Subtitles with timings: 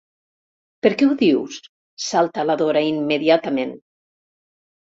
[0.85, 1.59] Per què ho dius?
[2.05, 3.77] —salta la Dora immediatament—.